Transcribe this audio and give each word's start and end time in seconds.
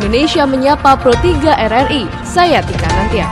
Indonesia 0.00 0.48
Menyapa 0.48 0.96
Pro 0.96 1.12
3 1.12 1.60
RRI. 1.60 2.08
Saya 2.24 2.64
Tika 2.64 2.88
Nantia. 2.88 3.28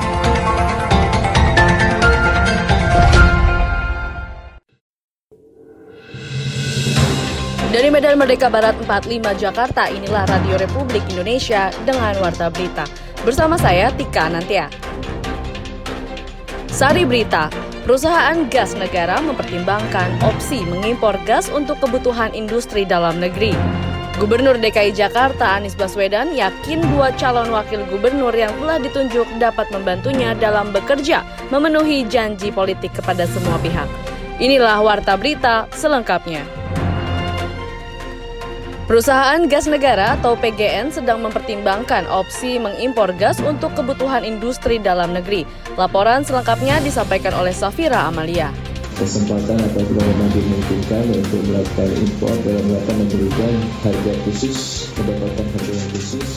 Dari 7.72 7.88
Medan 7.88 8.20
Merdeka 8.20 8.52
Barat 8.52 8.76
45 8.84 9.40
Jakarta, 9.40 9.88
inilah 9.88 10.28
Radio 10.28 10.60
Republik 10.60 11.00
Indonesia 11.08 11.72
dengan 11.88 12.12
Warta 12.20 12.52
Berita. 12.52 12.84
Bersama 13.24 13.56
saya 13.56 13.88
Tika 13.96 14.28
Nantia. 14.28 14.68
Sari 16.68 17.08
Berita, 17.08 17.48
perusahaan 17.88 18.44
gas 18.52 18.76
negara 18.76 19.24
mempertimbangkan 19.24 20.20
opsi 20.20 20.68
mengimpor 20.68 21.16
gas 21.24 21.48
untuk 21.48 21.80
kebutuhan 21.80 22.36
industri 22.36 22.84
dalam 22.84 23.16
negeri. 23.16 23.87
Gubernur 24.18 24.58
DKI 24.58 24.98
Jakarta 24.98 25.54
Anies 25.54 25.78
Baswedan 25.78 26.34
yakin 26.34 26.82
dua 26.90 27.14
calon 27.14 27.54
wakil 27.54 27.86
gubernur 27.86 28.34
yang 28.34 28.50
telah 28.58 28.82
ditunjuk 28.82 29.30
dapat 29.38 29.70
membantunya 29.70 30.34
dalam 30.34 30.74
bekerja 30.74 31.22
memenuhi 31.54 32.02
janji 32.02 32.50
politik 32.50 32.98
kepada 32.98 33.30
semua 33.30 33.54
pihak. 33.62 33.86
Inilah 34.42 34.82
Warta 34.82 35.14
Berita 35.14 35.70
selengkapnya. 35.70 36.42
Perusahaan 38.90 39.38
gas 39.46 39.70
negara 39.70 40.18
atau 40.18 40.34
PGN 40.34 40.90
sedang 40.90 41.22
mempertimbangkan 41.22 42.10
opsi 42.10 42.58
mengimpor 42.58 43.14
gas 43.14 43.38
untuk 43.38 43.70
kebutuhan 43.78 44.26
industri 44.26 44.82
dalam 44.82 45.14
negeri. 45.14 45.46
Laporan 45.78 46.26
selengkapnya 46.26 46.82
disampaikan 46.82 47.38
oleh 47.38 47.54
Safira 47.54 48.10
Amalia 48.10 48.50
kesempatan 48.98 49.56
apabila 49.62 50.02
memang 50.02 50.30
dimungkinkan 50.34 51.04
untuk 51.14 51.40
melakukan 51.46 51.88
impor 52.02 52.34
dalam 52.42 52.66
rangka 52.66 52.92
memberikan 52.98 53.54
harga 53.86 54.12
khusus, 54.26 54.90
mendapatkan 54.98 55.46
harga 55.54 55.70
yang 55.70 55.90
khusus. 55.94 56.28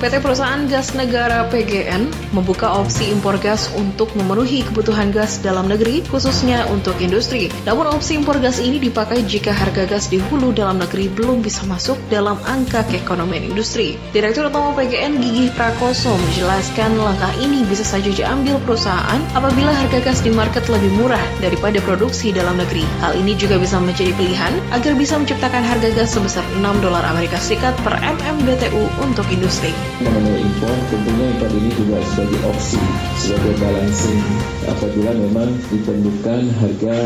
PT 0.00 0.24
Perusahaan 0.24 0.64
Gas 0.64 0.96
Negara 0.96 1.44
PGN 1.52 2.32
membuka 2.32 2.72
opsi 2.72 3.12
impor 3.12 3.36
gas 3.36 3.68
untuk 3.76 4.08
memenuhi 4.16 4.64
kebutuhan 4.64 5.12
gas 5.12 5.36
dalam 5.44 5.68
negeri, 5.68 6.00
khususnya 6.08 6.64
untuk 6.72 6.96
industri. 7.04 7.52
Namun 7.68 7.92
opsi 7.92 8.16
impor 8.16 8.40
gas 8.40 8.56
ini 8.64 8.80
dipakai 8.80 9.20
jika 9.28 9.52
harga 9.52 9.84
gas 9.84 10.08
di 10.08 10.16
hulu 10.16 10.56
dalam 10.56 10.80
negeri 10.80 11.12
belum 11.12 11.44
bisa 11.44 11.68
masuk 11.68 12.00
dalam 12.08 12.40
angka 12.48 12.80
keekonomian 12.88 13.52
industri. 13.52 14.00
Direktur 14.16 14.48
Utama 14.48 14.72
PGN 14.72 15.20
Gigi 15.20 15.52
Prakoso 15.52 16.16
menjelaskan 16.16 16.96
langkah 16.96 17.32
ini 17.36 17.60
bisa 17.68 17.84
saja 17.84 18.08
diambil 18.08 18.56
perusahaan 18.64 19.20
apabila 19.36 19.68
harga 19.68 20.00
gas 20.00 20.24
di 20.24 20.32
market 20.32 20.64
lebih 20.72 20.96
murah 20.96 21.20
daripada 21.44 21.76
produksi 21.90 22.30
dalam 22.30 22.54
negeri. 22.54 22.86
Hal 23.02 23.18
ini 23.18 23.34
juga 23.34 23.58
bisa 23.58 23.82
menjadi 23.82 24.14
pilihan 24.14 24.54
agar 24.70 24.94
bisa 24.94 25.18
menciptakan 25.18 25.66
harga 25.66 25.90
gas 25.90 26.14
sebesar 26.14 26.46
6 26.54 26.62
dolar 26.78 27.02
Amerika 27.02 27.34
Serikat 27.42 27.74
per 27.82 27.98
MMBTU 27.98 28.86
untuk 29.02 29.26
industri. 29.26 29.74
Mengenai 29.98 30.38
impor, 30.38 30.70
tentunya 30.86 31.26
impor 31.34 31.50
ini 31.50 31.70
juga 31.74 31.98
sebagai 32.14 32.40
opsi, 32.46 32.78
sebagai 33.18 33.58
balancing 33.58 34.22
apabila 34.70 35.10
memang 35.18 35.50
diperlukan 35.66 36.40
harga 36.62 36.96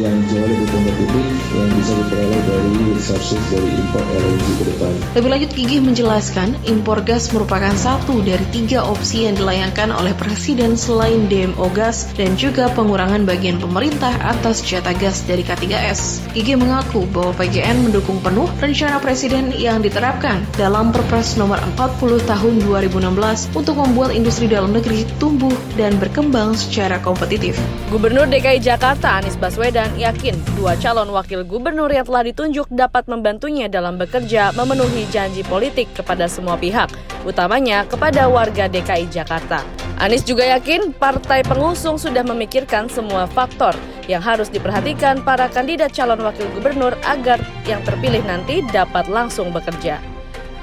yang 0.00 0.16
jauh 0.32 0.48
lebih 0.48 0.68
kompetitif 0.72 1.26
yang 1.52 1.68
bisa 1.76 1.92
diperoleh 2.00 2.42
dari 2.48 2.76
sources 3.04 3.42
dari 3.52 3.70
impor 3.76 4.04
LNG 4.08 4.46
ke 4.56 4.64
depan. 4.72 4.92
Lebih 5.20 5.30
lanjut, 5.36 5.50
Gigi 5.52 5.78
menjelaskan 5.84 6.48
impor 6.64 7.04
gas 7.04 7.28
merupakan 7.28 7.76
satu 7.76 8.24
dari 8.24 8.46
tiga 8.48 8.88
opsi 8.88 9.28
yang 9.28 9.36
dilayangkan 9.36 9.92
oleh 9.92 10.16
Presiden 10.16 10.80
selain 10.80 11.28
DMO 11.28 11.68
gas 11.76 12.08
dan 12.16 12.38
juga 12.40 12.72
pengurangan 12.72 13.28
bagian 13.28 13.60
pemerintah 13.60 14.13
atas 14.22 14.62
jatah 14.62 14.94
gas 14.94 15.24
dari 15.24 15.42
K3S. 15.42 16.22
Gigi 16.36 16.54
mengaku 16.54 17.06
bahwa 17.10 17.34
PGN 17.34 17.88
mendukung 17.88 18.18
penuh 18.20 18.46
rencana 18.62 19.02
Presiden 19.02 19.50
yang 19.54 19.80
diterapkan 19.80 20.42
dalam 20.54 20.94
Perpres 20.94 21.34
nomor 21.34 21.58
40 21.78 22.22
tahun 22.26 22.54
2016 22.66 23.54
untuk 23.56 23.78
membuat 23.78 24.14
industri 24.14 24.46
dalam 24.46 24.70
negeri 24.74 25.08
tumbuh 25.18 25.52
dan 25.74 25.96
berkembang 25.98 26.54
secara 26.54 26.98
kompetitif. 27.02 27.58
Gubernur 27.88 28.26
DKI 28.30 28.58
Jakarta 28.62 29.18
Anies 29.18 29.38
Baswedan 29.38 29.94
yakin 29.94 30.34
dua 30.58 30.74
calon 30.78 31.10
wakil 31.14 31.46
gubernur 31.46 31.90
yang 31.90 32.06
telah 32.06 32.26
ditunjuk 32.26 32.70
dapat 32.70 33.06
membantunya 33.06 33.70
dalam 33.70 33.96
bekerja 33.96 34.54
memenuhi 34.54 35.06
janji 35.10 35.46
politik 35.46 35.90
kepada 35.94 36.26
semua 36.26 36.58
pihak, 36.58 36.90
utamanya 37.22 37.86
kepada 37.86 38.26
warga 38.26 38.66
DKI 38.66 39.06
Jakarta. 39.10 39.83
Anies 39.94 40.26
juga 40.26 40.42
yakin 40.42 40.90
partai 40.90 41.46
pengusung 41.46 42.02
sudah 42.02 42.26
memikirkan 42.26 42.90
semua 42.90 43.30
faktor 43.30 43.78
yang 44.10 44.18
harus 44.18 44.50
diperhatikan 44.50 45.22
para 45.22 45.46
kandidat 45.46 45.94
calon 45.94 46.18
wakil 46.18 46.50
gubernur 46.58 46.98
agar 47.06 47.38
yang 47.62 47.78
terpilih 47.86 48.20
nanti 48.26 48.60
dapat 48.74 49.06
langsung 49.06 49.54
bekerja. 49.54 50.02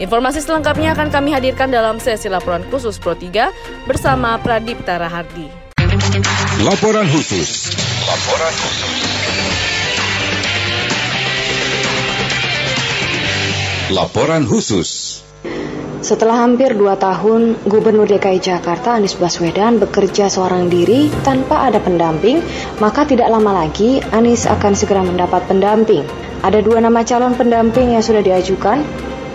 Informasi 0.04 0.44
selengkapnya 0.44 0.98
akan 0.98 1.14
kami 1.14 1.30
hadirkan 1.32 1.72
dalam 1.72 2.02
sesi 2.02 2.28
laporan 2.28 2.66
khusus 2.68 3.00
Pro 3.00 3.16
3 3.16 3.88
bersama 3.88 4.36
Pradip 4.42 4.84
Tarahardi. 4.84 5.48
Laporan 6.66 7.08
khusus. 7.08 7.72
Laporan 8.04 8.54
khusus. 8.60 9.00
Laporan 13.92 14.44
khusus. 14.48 15.01
Setelah 16.02 16.50
hampir 16.50 16.74
dua 16.74 16.98
tahun, 16.98 17.62
Gubernur 17.70 18.10
DKI 18.10 18.42
Jakarta 18.42 18.98
Anies 18.98 19.14
Baswedan 19.14 19.78
bekerja 19.78 20.34
seorang 20.34 20.66
diri 20.66 21.14
tanpa 21.22 21.70
ada 21.70 21.78
pendamping, 21.78 22.42
maka 22.82 23.06
tidak 23.06 23.30
lama 23.30 23.54
lagi 23.54 24.02
Anies 24.10 24.50
akan 24.50 24.74
segera 24.74 25.06
mendapat 25.06 25.46
pendamping. 25.46 26.02
Ada 26.42 26.66
dua 26.66 26.82
nama 26.82 27.06
calon 27.06 27.38
pendamping 27.38 27.94
yang 27.94 28.02
sudah 28.02 28.26
diajukan, 28.26 28.82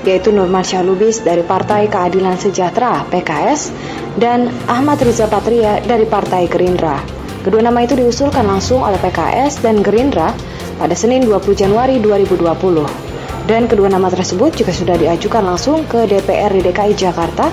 yaitu 0.03 0.35
Nurman 0.35 0.67
Syalubis 0.67 1.23
dari 1.23 1.47
Partai 1.47 1.87
Keadilan 1.87 2.35
Sejahtera 2.35 3.07
(PKS) 3.15 3.71
dan 4.19 4.51
Ahmad 4.67 4.99
Riza 5.07 5.31
Patria 5.31 5.79
dari 5.87 6.03
Partai 6.03 6.51
Gerindra. 6.51 6.99
Kedua 7.47 7.63
nama 7.63 7.79
itu 7.87 7.95
diusulkan 7.95 8.43
langsung 8.43 8.83
oleh 8.83 8.99
PKS 8.99 9.63
dan 9.63 9.87
Gerindra 9.87 10.35
pada 10.83 10.99
Senin 10.99 11.31
20 11.31 11.47
Januari 11.55 12.03
2020 12.03 13.06
dan 13.47 13.71
kedua 13.71 13.87
nama 13.87 14.11
tersebut 14.11 14.59
juga 14.59 14.75
sudah 14.75 14.99
diajukan 14.99 15.43
langsung 15.47 15.87
ke 15.87 16.05
DPR 16.11 16.51
di 16.51 16.67
DKI 16.67 16.93
Jakarta 16.99 17.47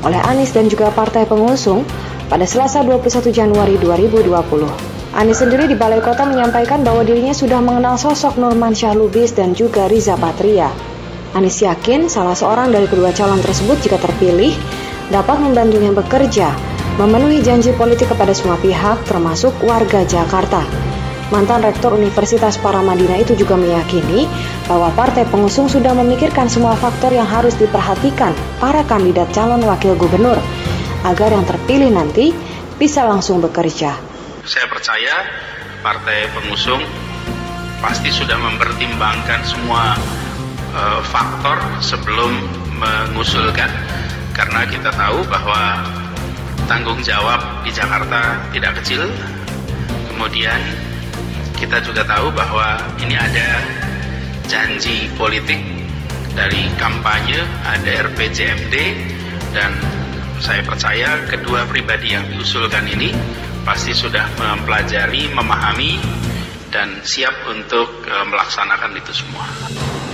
oleh 0.00 0.16
Anies 0.24 0.56
dan 0.56 0.72
juga 0.72 0.88
partai 0.88 1.28
pengusung 1.28 1.84
pada 2.32 2.48
Selasa 2.48 2.80
21 2.80 3.28
Januari 3.28 3.76
2020. 3.76 4.32
Anies 5.14 5.38
sendiri 5.38 5.70
di 5.70 5.76
Balai 5.78 6.02
Kota 6.02 6.26
menyampaikan 6.26 6.82
bahwa 6.82 7.06
dirinya 7.06 7.30
sudah 7.30 7.62
mengenal 7.62 7.94
sosok 7.94 8.34
Nurman 8.40 8.74
Syah 8.74 8.96
Lubis 8.96 9.30
dan 9.36 9.54
juga 9.54 9.86
Riza 9.86 10.18
Patria. 10.18 10.72
Anies 11.36 11.60
yakin 11.62 12.08
salah 12.10 12.34
seorang 12.34 12.72
dari 12.72 12.88
kedua 12.90 13.14
calon 13.14 13.38
tersebut 13.38 13.78
jika 13.84 14.00
terpilih 14.00 14.56
dapat 15.12 15.38
membantunya 15.38 15.92
bekerja, 15.92 16.50
memenuhi 16.96 17.44
janji 17.44 17.70
politik 17.76 18.10
kepada 18.10 18.32
semua 18.32 18.56
pihak 18.58 19.04
termasuk 19.06 19.52
warga 19.62 20.02
Jakarta. 20.08 20.64
Mantan 21.32 21.64
Rektor 21.64 21.96
Universitas 21.96 22.60
Paramadina 22.60 23.16
itu 23.18 23.34
juga 23.34 23.58
meyakini 23.58 24.28
bahwa 24.64 24.88
partai 24.96 25.28
pengusung 25.28 25.68
sudah 25.68 25.92
memikirkan 25.92 26.48
semua 26.48 26.72
faktor 26.76 27.12
yang 27.12 27.28
harus 27.28 27.52
diperhatikan 27.60 28.32
para 28.56 28.80
kandidat 28.88 29.28
calon 29.36 29.60
wakil 29.64 29.92
gubernur 29.96 30.40
agar 31.04 31.28
yang 31.36 31.44
terpilih 31.44 31.92
nanti 31.92 32.32
bisa 32.80 33.04
langsung 33.04 33.44
bekerja. 33.44 33.92
Saya 34.44 34.66
percaya 34.68 35.28
partai 35.84 36.32
pengusung 36.32 36.80
pasti 37.84 38.08
sudah 38.08 38.40
mempertimbangkan 38.40 39.44
semua 39.44 40.00
uh, 40.72 41.00
faktor 41.04 41.60
sebelum 41.84 42.32
mengusulkan 42.80 43.68
karena 44.32 44.64
kita 44.66 44.90
tahu 44.96 45.20
bahwa 45.28 45.84
tanggung 46.64 46.98
jawab 47.04 47.40
di 47.62 47.70
Jakarta 47.70 48.40
tidak 48.56 48.80
kecil. 48.80 49.04
Kemudian 50.08 50.56
kita 51.60 51.84
juga 51.84 52.02
tahu 52.08 52.32
bahwa 52.32 52.80
ini 52.98 53.14
ada 53.14 53.60
janji 54.48 55.08
politik 55.16 55.60
dari 56.34 56.66
kampanye, 56.76 57.40
ada 57.62 58.10
RPJMD, 58.10 58.74
dan 59.54 59.70
saya 60.42 60.60
percaya 60.66 61.24
kedua 61.30 61.64
pribadi 61.70 62.12
yang 62.12 62.26
diusulkan 62.26 62.84
ini 62.90 63.14
pasti 63.62 63.94
sudah 63.96 64.28
mempelajari, 64.36 65.30
memahami, 65.32 65.96
dan 66.68 67.00
siap 67.06 67.32
untuk 67.48 68.02
e, 68.02 68.14
melaksanakan 68.28 68.98
itu 68.98 69.12
semua. 69.14 69.46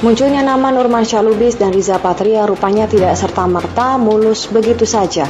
Munculnya 0.05 0.45
nama 0.45 0.69
Nurman 0.73 1.05
Syalubis 1.05 1.57
dan 1.57 1.73
Riza 1.73 1.97
Patria 2.01 2.45
rupanya 2.45 2.85
tidak 2.85 3.17
serta-merta 3.17 3.97
mulus 4.01 4.49
begitu 4.49 4.85
saja 4.85 5.29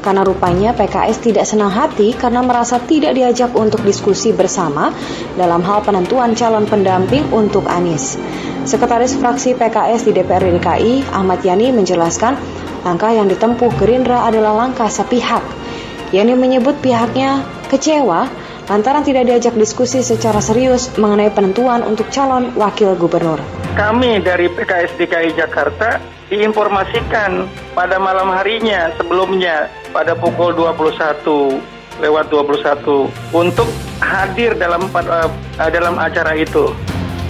karena 0.00 0.22
rupanya 0.22 0.70
PKS 0.74 1.22
tidak 1.22 1.44
senang 1.44 1.70
hati 1.70 2.14
karena 2.14 2.40
merasa 2.40 2.78
tidak 2.82 3.14
diajak 3.14 3.52
untuk 3.54 3.82
diskusi 3.82 4.30
bersama 4.30 4.94
dalam 5.34 5.60
hal 5.62 5.82
penentuan 5.82 6.32
calon 6.38 6.64
pendamping 6.64 7.26
untuk 7.34 7.66
Anies. 7.66 8.18
Sekretaris 8.68 9.16
fraksi 9.16 9.56
PKS 9.56 10.06
di 10.08 10.12
DPR 10.12 10.44
DKI, 10.44 11.10
Ahmad 11.10 11.40
Yani 11.42 11.72
menjelaskan 11.72 12.36
langkah 12.84 13.10
yang 13.10 13.26
ditempuh 13.26 13.72
Gerindra 13.80 14.28
adalah 14.28 14.54
langkah 14.66 14.88
sepihak. 14.88 15.42
Yani 16.12 16.32
menyebut 16.36 16.78
pihaknya 16.80 17.44
kecewa 17.68 18.28
lantaran 18.68 19.00
tidak 19.00 19.24
diajak 19.28 19.56
diskusi 19.56 20.04
secara 20.04 20.44
serius 20.44 20.92
mengenai 21.00 21.32
penentuan 21.32 21.80
untuk 21.80 22.12
calon 22.12 22.52
wakil 22.56 22.92
gubernur. 22.96 23.40
Kami 23.72 24.20
dari 24.20 24.52
PKS 24.52 24.92
DKI 25.00 25.30
Jakarta 25.36 25.96
diinformasikan 26.28 27.48
pada 27.72 27.96
malam 27.96 28.28
harinya 28.28 28.92
sebelumnya 29.00 29.72
pada 29.98 30.14
pukul 30.14 30.54
21 30.54 31.58
lewat 31.98 32.30
21 32.30 33.10
untuk 33.34 33.66
hadir 33.98 34.54
dalam 34.54 34.86
uh, 34.94 35.26
dalam 35.58 35.98
acara 35.98 36.38
itu. 36.38 36.70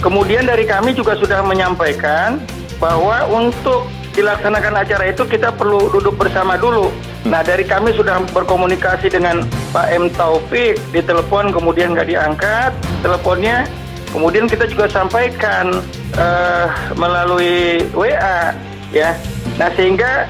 Kemudian 0.05 0.45
dari 0.45 0.69
kami 0.69 0.93
juga 0.93 1.17
sudah 1.17 1.41
menyampaikan 1.41 2.37
bahwa 2.77 3.25
untuk 3.25 3.89
dilaksanakan 4.13 4.85
acara 4.85 5.09
itu 5.09 5.25
kita 5.25 5.49
perlu 5.49 5.89
duduk 5.89 6.13
bersama 6.13 6.61
dulu. 6.61 6.93
Nah 7.25 7.41
dari 7.41 7.65
kami 7.65 7.89
sudah 7.97 8.21
berkomunikasi 8.29 9.09
dengan 9.09 9.41
Pak 9.73 9.89
M 9.89 10.05
Taufik 10.13 10.77
di 10.93 11.01
telepon 11.01 11.49
kemudian 11.49 11.97
nggak 11.97 12.05
diangkat 12.05 12.71
teleponnya. 13.01 13.65
Kemudian 14.13 14.45
kita 14.45 14.69
juga 14.69 14.85
sampaikan 14.93 15.81
uh, 16.21 16.69
melalui 16.93 17.81
WA 17.97 18.53
ya. 18.93 19.17
Nah 19.57 19.69
sehingga 19.73 20.29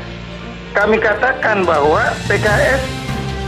kami 0.74 1.02
katakan 1.02 1.66
bahwa 1.66 2.14
PKS 2.30 2.82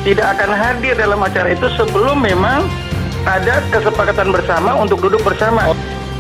tidak 0.02 0.38
akan 0.38 0.52
hadir 0.58 0.94
dalam 0.98 1.22
acara 1.22 1.54
itu 1.54 1.70
sebelum 1.78 2.18
memang 2.22 2.66
ada 3.26 3.62
kesepakatan 3.70 4.34
bersama 4.34 4.74
untuk 4.82 4.98
duduk 4.98 5.22
bersama. 5.22 5.78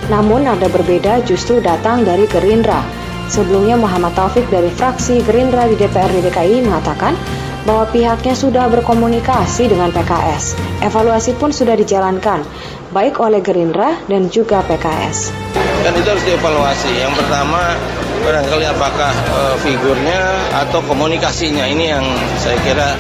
Namun 0.09 0.45
nada 0.45 0.69
berbeda 0.69 1.25
justru 1.25 1.57
datang 1.61 2.05
dari 2.05 2.29
Gerindra. 2.29 2.85
Sebelumnya 3.31 3.79
Muhammad 3.79 4.11
Taufik 4.13 4.43
dari 4.51 4.67
fraksi 4.75 5.23
Gerindra 5.23 5.65
di 5.65 5.79
DPRD 5.79 6.29
DKI 6.29 6.67
mengatakan 6.67 7.15
bahwa 7.63 7.87
pihaknya 7.89 8.35
sudah 8.35 8.67
berkomunikasi 8.67 9.71
dengan 9.71 9.93
PKS. 9.93 10.57
Evaluasi 10.83 11.37
pun 11.37 11.53
sudah 11.53 11.77
dijalankan, 11.77 12.41
baik 12.91 13.23
oleh 13.23 13.39
Gerindra 13.39 13.95
dan 14.05 14.27
juga 14.27 14.59
PKS. 14.67 15.31
Kan 15.81 15.93
itu 15.97 16.07
harus 16.07 16.25
dievaluasi. 16.27 16.91
Yang 16.99 17.23
pertama, 17.23 17.73
barangkali 18.21 18.65
apakah 18.69 19.11
e, 19.11 19.39
figurnya 19.65 20.21
atau 20.67 20.83
komunikasinya 20.85 21.65
ini 21.65 21.89
yang 21.89 22.05
saya 22.37 22.59
kira 22.61 22.93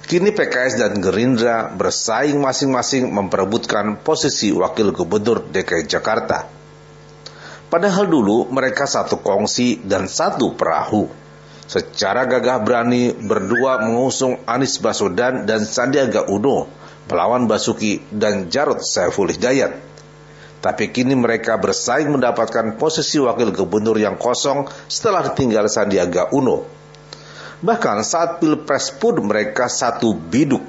Kini 0.09 0.33
PKS 0.33 0.81
dan 0.81 0.97
Gerindra 1.05 1.69
bersaing 1.69 2.41
masing-masing 2.41 3.13
memperebutkan 3.13 4.01
posisi 4.01 4.49
Wakil 4.49 4.97
Gubernur 4.97 5.45
DKI 5.53 5.85
Jakarta. 5.85 6.49
Padahal 7.69 8.09
dulu 8.09 8.49
mereka 8.49 8.89
satu 8.89 9.21
kongsi 9.21 9.85
dan 9.85 10.09
satu 10.09 10.57
perahu. 10.57 11.28
Secara 11.69 12.25
gagah 12.25 12.65
berani 12.65 13.13
berdua 13.13 13.85
mengusung 13.85 14.41
Anies 14.49 14.81
Baswedan 14.81 15.45
dan 15.45 15.69
Sandiaga 15.69 16.25
Uno 16.25 16.65
melawan 17.09 17.45
Basuki 17.45 18.01
dan 18.09 18.49
Jarod 18.49 18.81
Saiful 18.81 19.29
Hidayat. 19.29 19.77
Tapi 20.65 20.91
kini 20.91 21.13
mereka 21.13 21.61
bersaing 21.61 22.09
mendapatkan 22.09 22.81
posisi 22.81 23.21
wakil 23.21 23.53
gubernur 23.53 24.01
yang 24.01 24.17
kosong 24.17 24.65
setelah 24.89 25.29
ditinggal 25.29 25.69
Sandiaga 25.69 26.33
Uno. 26.33 26.65
Bahkan 27.61 28.01
saat 28.01 28.41
pilpres 28.41 28.89
pun 28.97 29.21
mereka 29.21 29.69
satu 29.69 30.17
biduk. 30.17 30.65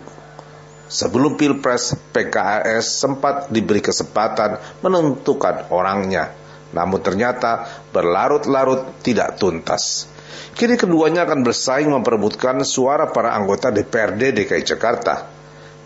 Sebelum 0.90 1.40
pilpres, 1.40 1.96
PKS 2.12 2.86
sempat 2.86 3.48
diberi 3.48 3.80
kesempatan 3.80 4.60
menentukan 4.84 5.70
orangnya 5.72 6.34
namun 6.70 7.02
ternyata 7.02 7.66
berlarut-larut 7.90 9.02
tidak 9.02 9.42
tuntas. 9.42 10.06
Kini 10.54 10.76
keduanya 10.76 11.24
akan 11.26 11.42
bersaing 11.42 11.90
memperebutkan 11.90 12.62
suara 12.68 13.10
para 13.10 13.34
anggota 13.34 13.74
DPRD 13.74 14.36
DKI 14.36 14.64
Jakarta. 14.66 15.26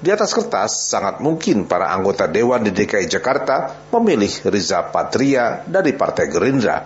Di 0.04 0.12
atas 0.12 0.36
kertas, 0.36 0.92
sangat 0.92 1.24
mungkin 1.24 1.64
para 1.64 1.88
anggota 1.96 2.28
Dewan 2.28 2.68
di 2.68 2.76
DKI 2.76 3.08
Jakarta 3.08 3.88
memilih 3.96 4.52
Riza 4.52 4.84
Patria 4.92 5.64
dari 5.64 5.96
Partai 5.96 6.28
Gerindra. 6.28 6.84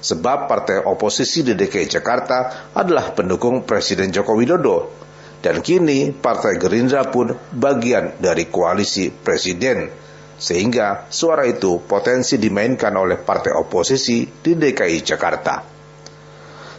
Sebab 0.00 0.48
partai 0.48 0.80
oposisi 0.80 1.44
di 1.44 1.52
DKI 1.52 2.00
Jakarta 2.00 2.70
adalah 2.72 3.12
pendukung 3.12 3.68
Presiden 3.68 4.08
Joko 4.08 4.32
Widodo. 4.32 5.04
Dan 5.44 5.60
kini 5.60 6.16
Partai 6.16 6.56
Gerindra 6.56 7.04
pun 7.12 7.36
bagian 7.52 8.16
dari 8.16 8.48
koalisi 8.48 9.12
Presiden 9.12 10.06
sehingga 10.36 11.08
suara 11.08 11.48
itu 11.48 11.80
potensi 11.84 12.36
dimainkan 12.36 12.92
oleh 12.96 13.16
partai 13.20 13.56
oposisi 13.56 14.28
di 14.28 14.52
DKI 14.56 14.98
Jakarta. 15.00 15.75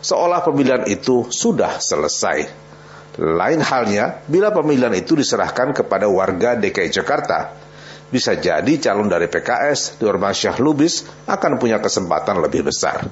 Seolah 0.07 0.39
pemilihan 0.39 0.87
itu 0.87 1.27
sudah 1.27 1.83
selesai. 1.83 2.47
Lain 3.19 3.59
halnya 3.59 4.23
bila 4.31 4.55
pemilihan 4.55 4.93
itu 4.95 5.19
diserahkan 5.19 5.75
kepada 5.75 6.07
warga 6.07 6.55
DKI 6.55 6.87
Jakarta. 6.95 7.51
Bisa 8.07 8.39
jadi 8.39 8.79
calon 8.79 9.11
dari 9.11 9.27
PKS, 9.27 9.99
Syah 9.99 10.57
Lubis, 10.63 11.03
akan 11.27 11.59
punya 11.59 11.83
kesempatan 11.83 12.39
lebih 12.39 12.71
besar. 12.71 13.03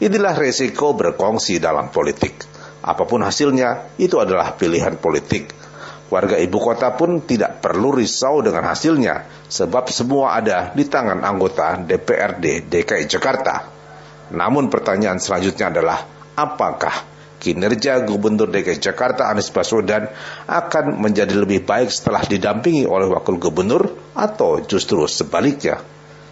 Inilah 0.00 0.32
resiko 0.32 0.96
berkongsi 0.96 1.60
dalam 1.60 1.92
politik. 1.92 2.40
Apa 2.80 3.04
pun 3.04 3.20
hasilnya, 3.20 4.00
itu 4.00 4.16
adalah 4.16 4.56
pilihan 4.56 4.96
politik 4.96 5.52
Warga 6.10 6.42
ibu 6.42 6.58
kota 6.58 6.90
pun 6.98 7.22
tidak 7.22 7.62
perlu 7.62 7.94
risau 7.94 8.42
dengan 8.42 8.66
hasilnya, 8.66 9.46
sebab 9.46 9.86
semua 9.94 10.42
ada 10.42 10.74
di 10.74 10.82
tangan 10.90 11.22
anggota 11.22 11.78
DPRD 11.78 12.66
DKI 12.66 13.06
Jakarta. 13.06 13.70
Namun 14.34 14.66
pertanyaan 14.66 15.22
selanjutnya 15.22 15.70
adalah, 15.70 16.02
apakah 16.40 17.04
kinerja 17.40 18.04
Gubernur 18.04 18.48
DKI 18.48 18.80
Jakarta 18.80 19.28
Anies 19.28 19.52
Baswedan 19.52 20.08
akan 20.48 21.00
menjadi 21.00 21.36
lebih 21.36 21.64
baik 21.64 21.92
setelah 21.92 22.24
didampingi 22.24 22.88
oleh 22.88 23.08
Wakil 23.12 23.36
Gubernur 23.36 24.12
atau 24.16 24.64
justru 24.64 25.04
sebaliknya? 25.04 25.80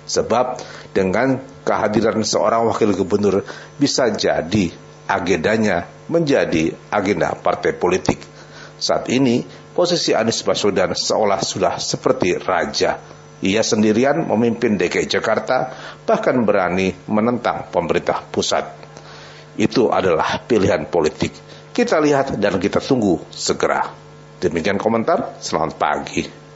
Sebab 0.09 0.65
dengan 0.97 1.41
kehadiran 1.69 2.25
seorang 2.25 2.65
Wakil 2.69 2.97
Gubernur 2.97 3.45
bisa 3.77 4.09
jadi 4.09 4.73
agendanya 5.09 5.85
menjadi 6.09 6.73
agenda 6.89 7.37
partai 7.37 7.77
politik. 7.77 8.21
Saat 8.81 9.13
ini 9.13 9.45
posisi 9.77 10.17
Anies 10.17 10.41
Baswedan 10.41 10.97
seolah 10.97 11.41
sudah 11.45 11.77
seperti 11.77 12.37
raja. 12.41 13.01
Ia 13.39 13.63
sendirian 13.63 14.27
memimpin 14.27 14.75
DKI 14.75 15.07
Jakarta, 15.07 15.71
bahkan 16.03 16.43
berani 16.43 16.91
menentang 17.07 17.71
pemerintah 17.71 18.27
pusat. 18.27 18.88
Itu 19.59 19.91
adalah 19.91 20.39
pilihan 20.47 20.87
politik. 20.87 21.35
Kita 21.75 21.99
lihat 21.99 22.39
dan 22.39 22.63
kita 22.63 22.79
tunggu 22.79 23.19
segera. 23.35 23.91
Demikian 24.39 24.79
komentar, 24.79 25.43
selamat 25.43 25.75
pagi. 25.75 26.48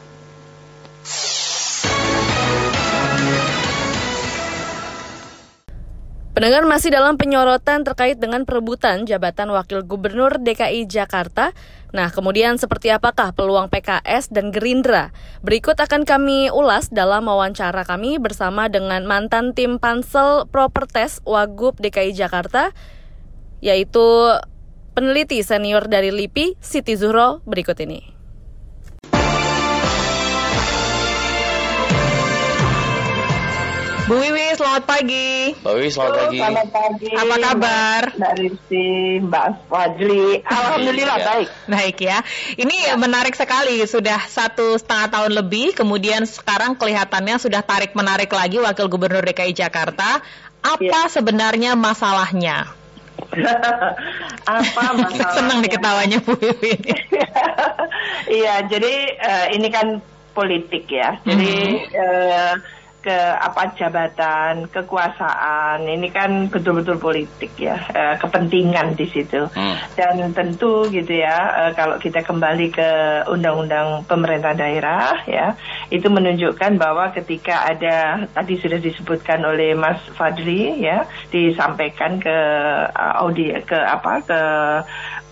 Pendengar 6.42 6.66
masih 6.66 6.90
dalam 6.90 7.14
penyorotan 7.14 7.87
terkait 7.87 8.18
dengan 8.18 8.42
perebutan 8.42 9.06
jabatan 9.06 9.54
Wakil 9.54 9.87
Gubernur 9.87 10.42
DKI 10.42 10.90
Jakarta. 10.90 11.54
Nah, 11.94 12.11
kemudian 12.11 12.58
seperti 12.58 12.90
apakah 12.90 13.30
peluang 13.30 13.70
PKS 13.70 14.34
dan 14.34 14.50
Gerindra? 14.50 15.14
Berikut 15.46 15.78
akan 15.78 16.02
kami 16.02 16.50
ulas 16.50 16.90
dalam 16.90 17.30
wawancara 17.30 17.87
kami 17.87 18.18
bersama 18.18 18.66
dengan 18.66 19.06
mantan 19.06 19.54
tim 19.54 19.78
Pansel 19.78 20.50
Propertes 20.50 21.22
Wagub 21.22 21.78
DKI 21.78 22.11
Jakarta, 22.11 22.75
yaitu 23.62 24.02
peneliti 24.99 25.46
senior 25.46 25.87
dari 25.87 26.11
LIPI, 26.11 26.58
Siti 26.58 26.99
Zuhro, 26.99 27.38
berikut 27.46 27.78
ini. 27.78 28.02
Bu 34.11 34.18
Wiwi, 34.18 34.41
selamat 34.73 34.88
pagi. 34.88 35.52
Mbak 35.61 35.73
Wiwi, 35.76 35.88
selamat 35.93 36.14
pagi. 36.17 36.38
Selamat 36.41 36.69
pagi. 36.73 37.11
Apa 37.12 37.37
kabar? 37.37 38.02
Mbak 38.17 38.33
Rizky, 38.41 38.88
Mbak 39.21 39.47
Fadli. 39.69 40.29
Alhamdulillah 40.49 41.19
ya. 41.21 41.26
baik. 41.29 41.49
Baik 41.69 41.97
ya. 42.00 42.19
Ini 42.57 42.76
ya. 42.88 42.95
menarik 42.97 43.37
sekali. 43.37 43.85
Sudah 43.85 44.25
satu 44.33 44.81
setengah 44.81 45.12
tahun 45.12 45.37
lebih, 45.37 45.76
kemudian 45.76 46.25
sekarang 46.25 46.81
kelihatannya 46.81 47.37
sudah 47.37 47.61
tarik 47.61 47.93
menarik 47.93 48.33
lagi 48.33 48.64
Wakil 48.64 48.88
Gubernur 48.88 49.21
DKI 49.21 49.52
Jakarta. 49.52 50.25
Apa 50.64 51.05
ya. 51.05 51.12
sebenarnya 51.12 51.76
masalahnya? 51.76 52.73
Apa 54.49 54.85
masalahnya? 54.97 55.37
Senang 55.37 55.61
diketawanya 55.61 56.25
Bu 56.25 56.33
Wiwi. 56.33 56.81
Iya, 58.23 58.64
jadi 58.64 58.95
uh, 59.21 59.47
ini 59.52 59.69
kan 59.69 60.00
politik 60.33 60.88
ya. 60.88 61.21
Jadi 61.23 61.85
hmm. 61.85 62.00
uh, 62.00 62.55
ke 63.02 63.18
apa 63.35 63.75
jabatan, 63.75 64.71
kekuasaan 64.71 65.82
ini 65.90 66.09
kan 66.14 66.47
betul-betul 66.47 67.02
politik 67.02 67.50
ya, 67.59 67.75
e, 67.90 68.02
kepentingan 68.23 68.94
di 68.94 69.06
situ. 69.11 69.50
Hmm. 69.50 69.76
Dan 69.99 70.30
tentu 70.30 70.87
gitu 70.87 71.11
ya, 71.11 71.37
e, 71.50 71.62
kalau 71.75 71.99
kita 71.99 72.23
kembali 72.23 72.71
ke 72.71 72.90
undang-undang 73.26 74.06
pemerintah 74.06 74.54
daerah 74.54 75.18
ya, 75.26 75.59
itu 75.90 76.06
menunjukkan 76.06 76.78
bahwa 76.78 77.11
ketika 77.11 77.66
ada 77.66 78.25
tadi 78.30 78.54
sudah 78.62 78.78
disebutkan 78.78 79.42
oleh 79.42 79.75
Mas 79.75 79.99
Fadli 80.14 80.78
ya, 80.78 81.02
disampaikan 81.35 82.23
ke 82.23 82.37
audi 83.18 83.50
ke 83.66 83.76
apa 83.76 84.23
ke 84.23 84.40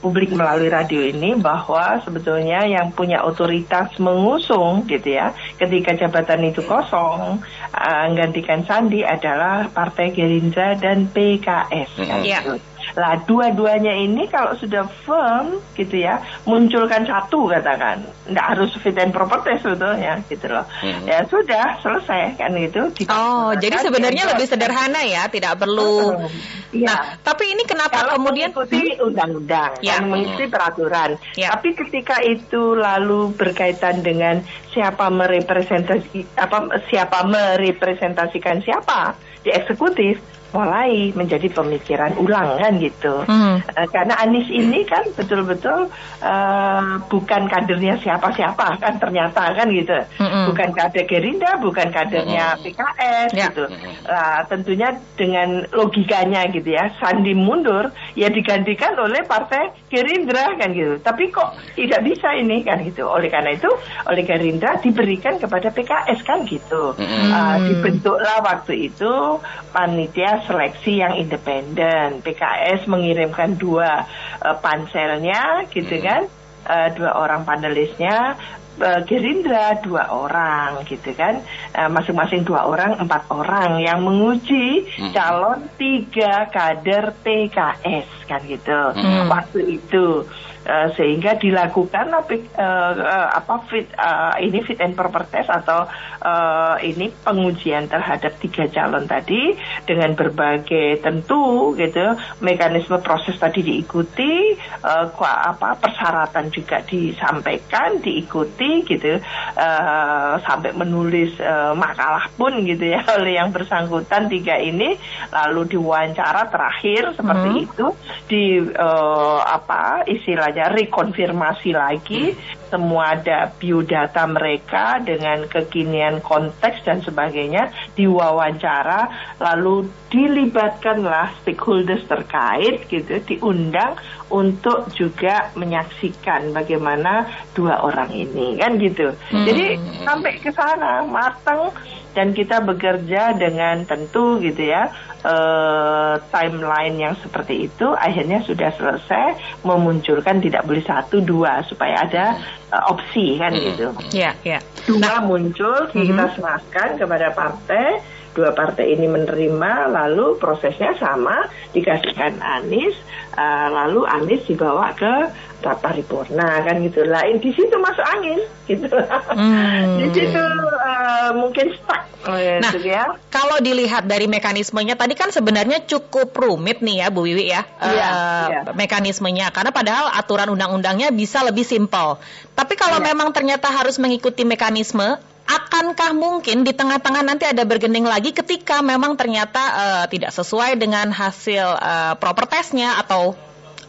publik 0.01 0.33
melalui 0.33 0.73
radio 0.73 1.05
ini 1.05 1.37
bahwa 1.37 2.01
sebetulnya 2.01 2.65
yang 2.65 2.91
punya 2.97 3.21
otoritas 3.23 3.93
mengusung 4.01 4.89
gitu 4.89 5.15
ya 5.15 5.37
ketika 5.61 5.93
jabatan 5.95 6.49
itu 6.49 6.65
kosong 6.65 7.45
uh, 7.71 8.05
menggantikan 8.11 8.65
Sandi 8.65 9.05
adalah 9.05 9.69
Partai 9.71 10.11
Gerindra 10.11 10.75
dan 10.77 11.07
PKS 11.13 11.91
mm 11.95 12.03
-hmm. 12.03 12.09
kan, 12.09 12.21
yeah. 12.25 12.43
gitu. 12.43 12.57
Lah 12.97 13.23
dua-duanya 13.27 13.95
ini 13.95 14.27
kalau 14.27 14.55
sudah 14.59 14.87
firm 15.07 15.63
gitu 15.79 16.03
ya, 16.03 16.23
munculkan 16.47 17.07
satu 17.07 17.51
katakan, 17.51 18.03
nggak 18.31 18.47
harus 18.57 18.71
fit 18.79 18.97
and 18.99 19.15
proper 19.15 19.43
test 19.47 19.63
sebetulnya 19.63 20.23
gitu 20.27 20.47
loh. 20.51 20.67
Hmm. 20.83 21.07
Ya 21.07 21.23
sudah 21.27 21.79
selesai 21.83 22.39
kan 22.39 22.51
gitu. 22.57 22.91
Oh, 23.11 23.55
jadi 23.55 23.79
sebenarnya 23.83 24.35
lebih 24.35 24.47
sederhana 24.47 25.03
ya, 25.07 25.31
tidak 25.31 25.59
perlu. 25.61 26.17
Hmm. 26.17 26.31
Ya. 26.71 26.87
Nah, 26.87 26.99
tapi 27.23 27.51
ini 27.51 27.67
kenapa 27.67 28.07
kalau 28.07 28.23
kemudian 28.23 28.55
mengikuti 28.55 28.95
undang-undang, 29.03 29.71
ya. 29.83 29.99
kan, 29.99 30.07
mengikuti 30.07 30.47
peraturan. 30.47 31.11
Ya. 31.35 31.55
Tapi 31.55 31.75
ketika 31.75 32.23
itu 32.23 32.79
lalu 32.79 33.35
berkaitan 33.35 34.07
dengan 34.07 34.43
siapa 34.71 35.11
merepresentasi 35.11 36.39
apa 36.39 36.79
siapa 36.87 37.27
merepresentasikan 37.27 38.63
siapa 38.63 39.19
di 39.43 39.51
eksekutif 39.51 40.23
mulai 40.51 41.15
menjadi 41.15 41.47
pemikiran 41.51 42.19
ulang 42.19 42.59
kan 42.59 42.73
gitu. 42.83 43.23
Hmm. 43.27 43.63
Uh, 43.63 43.89
karena 43.91 44.15
Anies 44.19 44.51
ini 44.51 44.83
kan 44.83 45.07
betul-betul 45.15 45.91
uh, 46.23 46.99
bukan 47.07 47.47
kadernya 47.47 47.99
siapa-siapa 48.03 48.83
kan 48.83 48.99
ternyata 48.99 49.55
kan 49.55 49.71
gitu. 49.71 49.95
Hmm. 50.19 50.51
Bukan 50.51 50.75
kader 50.75 51.07
Gerindra, 51.07 51.59
bukan 51.63 51.89
kadernya 51.95 52.59
hmm. 52.59 52.63
PKS 52.67 53.31
ya. 53.35 53.47
gitu. 53.51 53.65
Uh, 54.07 54.41
tentunya 54.51 54.99
dengan 55.15 55.65
logikanya 55.71 56.51
gitu 56.51 56.75
ya, 56.75 56.91
Sandi 56.99 57.33
mundur 57.35 57.95
ya 58.19 58.27
digantikan 58.27 58.99
oleh 58.99 59.23
Partai 59.23 59.71
Gerindra 59.87 60.59
kan 60.59 60.75
gitu. 60.75 60.99
Tapi 60.99 61.31
kok 61.31 61.55
tidak 61.79 62.03
bisa 62.03 62.35
ini 62.35 62.67
kan 62.67 62.83
gitu. 62.83 63.07
Oleh 63.07 63.31
karena 63.31 63.55
itu 63.55 63.71
oleh 64.11 64.27
Gerindra 64.27 64.83
diberikan 64.83 65.39
kepada 65.39 65.71
PKS 65.71 66.21
kan 66.27 66.43
gitu. 66.43 66.99
Hmm. 66.99 67.31
Uh, 67.31 67.57
dibentuklah 67.71 68.43
waktu 68.43 68.91
itu 68.91 69.39
panitia 69.71 70.40
seleksi 70.45 71.01
yang 71.01 71.15
independen. 71.17 72.25
PKS 72.25 72.87
mengirimkan 72.87 73.57
dua 73.57 74.05
uh, 74.41 74.57
panselnya, 74.61 75.67
gitu 75.73 75.97
hmm. 75.99 76.05
kan, 76.05 76.23
uh, 76.69 76.89
dua 76.95 77.11
orang 77.17 77.43
panelisnya. 77.45 78.37
Uh, 78.81 79.03
Gerindra 79.05 79.77
dua 79.85 80.09
orang 80.09 80.87
gitu 80.89 81.13
kan 81.13 81.45
masing-masing 81.93 82.49
dua 82.49 82.65
orang 82.65 82.97
empat 82.97 83.29
orang 83.29 83.77
yang 83.77 84.01
menguji 84.01 84.89
hmm. 84.89 85.13
calon 85.13 85.69
tiga 85.77 86.49
kader 86.49 87.13
PKS 87.21 88.09
kan 88.25 88.41
gitu 88.49 88.81
hmm. 88.97 89.29
waktu 89.29 89.77
itu 89.77 90.25
Uh, 90.71 90.87
sehingga 90.95 91.35
dilakukan 91.35 92.15
uh, 92.15 92.23
uh, 92.55 93.29
apa 93.35 93.67
fit 93.67 93.91
uh, 93.99 94.39
ini 94.39 94.63
fit 94.63 94.79
and 94.79 94.95
proper 94.95 95.27
test 95.27 95.51
atau 95.51 95.83
uh, 96.23 96.79
ini 96.79 97.11
pengujian 97.11 97.91
terhadap 97.91 98.39
tiga 98.39 98.71
calon 98.71 99.03
tadi 99.11 99.59
dengan 99.83 100.15
berbagai 100.15 101.03
tentu 101.03 101.75
gitu 101.75 102.15
mekanisme 102.39 103.03
proses 103.03 103.35
tadi 103.35 103.67
diikuti 103.67 104.55
uh, 104.87 105.11
apa 105.19 105.75
persyaratan 105.75 106.55
juga 106.55 106.87
disampaikan 106.87 107.99
diikuti 107.99 108.87
gitu 108.87 109.19
uh, 109.59 110.39
sampai 110.39 110.71
menulis 110.79 111.35
uh, 111.43 111.75
makalah 111.75 112.31
pun 112.39 112.63
gitu 112.63 112.95
ya 112.95 113.03
oleh 113.19 113.43
yang 113.43 113.51
bersangkutan 113.51 114.31
tiga 114.31 114.55
ini 114.55 114.95
lalu 115.35 115.67
diwawancara 115.67 116.47
terakhir 116.47 117.19
seperti 117.19 117.49
hmm. 117.51 117.65
itu 117.67 117.87
di 118.31 118.45
uh, 118.63 119.43
apa 119.43 120.07
istilah 120.07 120.60
istilahnya 120.61 120.77
rekonfirmasi 120.77 121.73
lagi 121.73 122.37
semua 122.71 123.19
ada 123.19 123.51
biodata 123.51 124.25
mereka 124.31 125.03
dengan 125.03 125.45
kekinian 125.51 126.23
konteks 126.23 126.87
dan 126.87 127.03
sebagainya 127.03 127.75
diwawancara 127.99 129.35
lalu 129.43 129.91
dilibatkanlah 130.09 131.35
stakeholders 131.43 132.07
terkait 132.07 132.87
gitu 132.87 133.19
diundang 133.27 133.99
untuk 134.31 134.87
juga 134.95 135.51
menyaksikan 135.59 136.55
bagaimana 136.55 137.27
dua 137.53 137.83
orang 137.83 138.15
ini 138.15 138.57
kan 138.57 138.79
gitu 138.79 139.11
hmm. 139.11 139.45
jadi 139.45 139.67
sampai 140.07 140.33
ke 140.39 140.55
sana 140.55 141.03
matang 141.03 141.75
dan 142.11 142.35
kita 142.35 142.59
bekerja 142.63 143.39
dengan 143.39 143.87
tentu 143.87 144.43
gitu 144.43 144.67
ya 144.67 144.91
uh, 145.23 146.19
timeline 146.35 146.97
yang 146.99 147.15
seperti 147.23 147.71
itu 147.71 147.87
akhirnya 147.95 148.43
sudah 148.43 148.71
selesai 148.75 149.63
memunculkan 149.63 150.43
tidak 150.43 150.67
boleh 150.67 150.83
satu 150.83 151.23
dua 151.23 151.63
supaya 151.67 152.03
ada 152.03 152.25
uh, 152.73 152.91
opsi 152.91 153.37
kan 153.39 153.53
hmm. 153.53 153.63
gitu. 153.71 153.87
Iya, 154.15 154.33
yeah, 154.33 154.35
iya. 154.47 154.59
Yeah. 154.59 154.99
Nah, 154.99 155.23
muncul 155.23 155.91
kita 155.93 156.15
mm-hmm. 156.15 156.35
serahkan 156.39 156.89
kepada 156.99 157.31
partai 157.35 158.01
dua 158.31 158.55
partai 158.55 158.95
ini 158.95 159.11
menerima 159.11 159.91
lalu 159.91 160.39
prosesnya 160.39 160.95
sama 160.99 161.51
dikasihkan 161.75 162.39
Anies 162.39 162.95
uh, 163.35 163.69
lalu 163.71 164.07
Anies 164.07 164.47
dibawa 164.47 164.95
ke 164.95 165.15
paripurna 165.61 166.65
kan 166.65 166.81
gitu 166.81 167.05
lah 167.05 167.21
di 167.37 167.51
situ 167.53 167.77
masuk 167.77 168.01
angin 168.01 168.41
gitu 168.65 168.89
hmm. 168.89 170.01
di 170.01 170.07
situ 170.17 170.41
uh, 170.41 171.37
mungkin 171.37 171.77
stuck 171.77 172.09
oh, 172.25 172.39
ya, 172.41 172.65
nah 172.65 172.73
ya. 172.81 173.05
kalau 173.29 173.61
dilihat 173.61 174.09
dari 174.09 174.25
mekanismenya 174.25 174.97
tadi 174.97 175.13
kan 175.13 175.29
sebenarnya 175.29 175.85
cukup 175.85 176.33
rumit 176.33 176.81
nih 176.81 177.05
ya 177.05 177.07
Bu 177.13 177.29
Wiwi 177.29 177.53
ya 177.53 177.69
iya, 177.85 178.09
uh, 178.09 178.47
iya. 178.49 178.61
mekanismenya 178.73 179.53
karena 179.53 179.69
padahal 179.69 180.09
aturan 180.17 180.49
undang-undangnya 180.49 181.13
bisa 181.13 181.45
lebih 181.45 181.69
simpel 181.69 182.17
tapi 182.57 182.81
kalau 182.81 183.05
iya. 183.05 183.13
memang 183.13 183.29
ternyata 183.37 183.69
harus 183.69 184.01
mengikuti 184.01 184.49
mekanisme 184.49 185.21
akankah 185.51 186.15
mungkin 186.15 186.63
di 186.63 186.71
tengah-tengah 186.71 187.27
nanti 187.27 187.43
ada 187.51 187.67
bergending 187.67 188.07
lagi 188.07 188.31
ketika 188.31 188.79
memang 188.87 189.19
ternyata 189.19 189.63
uh, 189.75 190.05
tidak 190.07 190.31
sesuai 190.31 190.79
dengan 190.79 191.11
hasil 191.11 191.67
uh, 191.75 192.15
proper 192.23 192.47
testnya 192.47 193.03
atau 193.03 193.35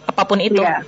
apa 0.09 0.25
pun 0.25 0.41
itu? 0.41 0.65
Ya. 0.65 0.81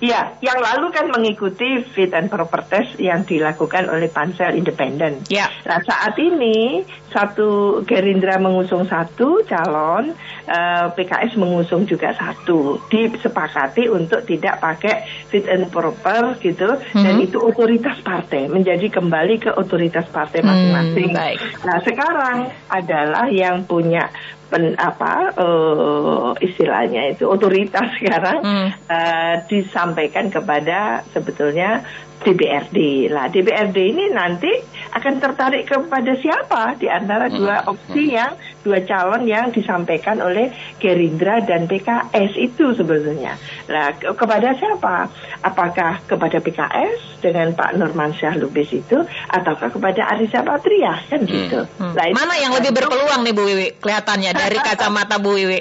Ya, 0.00 0.36
yang 0.44 0.60
lalu 0.60 0.92
kan 0.92 1.08
mengikuti 1.08 1.80
fit 1.96 2.12
and 2.12 2.28
proper 2.28 2.60
test 2.68 3.00
yang 3.00 3.24
dilakukan 3.24 3.88
oleh 3.88 4.12
pansel 4.12 4.52
independen. 4.52 5.24
Ya. 5.32 5.48
Nah 5.64 5.80
saat 5.80 6.12
ini 6.20 6.84
satu 7.08 7.80
Gerindra 7.88 8.36
mengusung 8.36 8.84
satu 8.84 9.40
calon, 9.48 10.12
eh, 10.44 10.86
PKS 10.92 11.40
mengusung 11.40 11.88
juga 11.88 12.12
satu. 12.12 12.76
Disepakati 12.92 13.88
untuk 13.88 14.20
tidak 14.28 14.60
pakai 14.60 15.08
fit 15.32 15.48
and 15.48 15.72
proper 15.72 16.36
gitu, 16.44 16.76
hmm. 16.76 17.00
dan 17.00 17.16
itu 17.16 17.40
otoritas 17.40 17.96
partai 18.04 18.52
menjadi 18.52 18.92
kembali 18.92 19.40
ke 19.40 19.50
otoritas 19.56 20.04
partai 20.12 20.44
hmm, 20.44 20.48
masing-masing. 20.48 21.10
Hmm, 21.16 21.64
Nah 21.64 21.78
sekarang 21.80 22.38
adalah 22.68 23.26
yang 23.32 23.64
punya 23.64 24.12
pen, 24.50 24.74
apa 24.78 25.34
uh, 25.36 26.32
istilahnya 26.38 27.14
itu 27.14 27.26
otoritas 27.26 27.90
sekarang 27.98 28.40
hmm. 28.42 28.68
uh, 28.86 29.34
disampaikan 29.50 30.30
kepada 30.30 31.02
sebetulnya 31.10 31.82
DBRD. 32.22 33.10
Lah 33.12 33.28
DBRD 33.28 33.76
ini 33.76 34.04
nanti 34.10 34.50
akan 34.96 35.20
tertarik 35.20 35.68
kepada 35.68 36.16
siapa 36.16 36.72
di 36.80 36.88
antara 36.88 37.28
dua 37.28 37.60
hmm. 37.60 37.70
opsi 37.70 38.02
yang 38.16 38.32
dua 38.64 38.80
calon 38.82 39.28
yang 39.28 39.52
disampaikan 39.52 40.18
oleh 40.24 40.48
Gerindra 40.80 41.44
dan 41.44 41.68
PKS 41.68 42.32
itu 42.40 42.72
sebetulnya. 42.72 43.36
Lah 43.68 43.92
ke 43.92 44.10
kepada 44.16 44.56
siapa? 44.56 45.12
Apakah 45.44 46.00
kepada 46.08 46.40
PKS 46.40 47.20
dengan 47.20 47.52
Pak 47.52 47.76
Nurman 47.76 48.16
Syah 48.16 48.40
Lubis 48.40 48.72
itu 48.72 48.96
ataukah 49.28 49.68
kepada 49.68 50.08
Arisa 50.16 50.40
Patria 50.40 50.96
kan 51.12 51.20
hmm. 51.22 51.28
gitu. 51.28 51.60
Hmm. 51.76 51.92
Nah, 51.92 52.08
Mana 52.16 52.34
yang 52.40 52.56
lebih 52.56 52.72
berpeluang 52.72 53.20
nih 53.20 53.34
Bu 53.36 53.42
Wiwi 53.44 53.68
kelihatannya 53.78 54.32
dari 54.32 54.56
kacamata 54.56 55.20
Bu 55.20 55.36
Wiwi? 55.36 55.60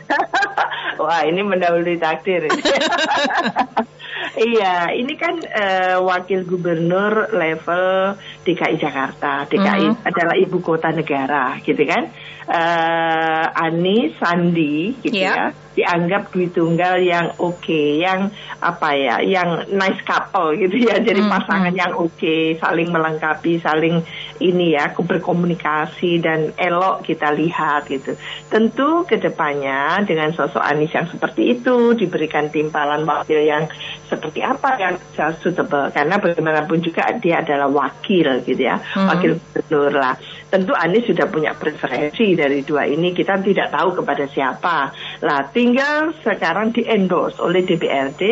Wah, 1.00 1.24
ini 1.24 1.40
mendahului 1.44 1.96
takdir. 2.00 2.48
Iya, 4.36 4.94
ini 4.94 5.14
kan 5.18 5.40
uh, 5.42 5.96
wakil 6.06 6.46
gubernur 6.46 7.32
level 7.34 8.14
DKI 8.46 8.76
Jakarta. 8.78 9.48
DKI 9.48 9.86
hmm. 9.90 10.06
adalah 10.06 10.34
ibu 10.38 10.58
kota 10.62 10.92
negara, 10.94 11.58
gitu 11.64 11.82
kan? 11.82 12.08
Uh, 12.50 13.46
Ani 13.54 14.14
Sandi, 14.18 14.94
gitu 15.02 15.22
yeah. 15.22 15.54
ya 15.54 15.70
dianggap 15.70 16.34
duit 16.34 16.50
tunggal 16.50 16.98
yang 16.98 17.32
oke, 17.38 17.62
okay, 17.62 18.02
yang 18.02 18.28
apa 18.58 18.90
ya, 18.98 19.16
yang 19.22 19.70
nice 19.70 20.02
couple 20.02 20.58
gitu 20.58 20.76
ya, 20.76 20.98
jadi 20.98 21.22
hmm, 21.22 21.30
pasangan 21.30 21.72
yang 21.72 21.94
oke, 21.94 22.10
okay, 22.18 22.58
saling 22.58 22.90
melengkapi, 22.90 23.62
saling 23.62 24.02
ini 24.40 24.74
ya 24.74 24.96
berkomunikasi 24.96 26.20
dan 26.24 26.56
elok 26.56 27.04
kita 27.04 27.30
lihat 27.36 27.86
gitu. 27.86 28.16
Tentu 28.48 29.04
ke 29.04 29.20
depannya 29.20 30.00
dengan 30.08 30.32
sosok 30.32 30.64
Anies 30.64 30.92
yang 30.96 31.06
seperti 31.06 31.60
itu 31.60 31.94
diberikan 31.94 32.48
timpalan 32.48 33.04
wakil 33.04 33.40
yang 33.44 33.68
seperti 34.08 34.40
apa 34.40 34.80
yang 34.80 34.94
suitable 35.38 35.92
karena 35.94 36.18
bagaimanapun 36.18 36.80
juga 36.82 37.06
dia 37.20 37.44
adalah 37.44 37.70
wakil 37.70 38.42
gitu 38.42 38.62
ya, 38.64 38.80
hmm. 38.80 39.06
wakil 39.06 39.30
gubernur 39.38 39.92
lah. 39.94 40.16
Tentu 40.50 40.74
Anies 40.74 41.06
sudah 41.06 41.30
punya 41.30 41.54
preferensi 41.54 42.34
dari 42.34 42.66
dua 42.66 42.82
ini 42.82 43.14
kita 43.14 43.38
tidak 43.38 43.70
tahu 43.70 44.02
kepada 44.02 44.26
siapa. 44.26 44.90
Lah 45.22 45.46
tinggal 45.54 46.10
sekarang 46.26 46.74
di 46.74 46.82
endorse 46.82 47.38
oleh 47.38 47.62
DPRD 47.62 48.22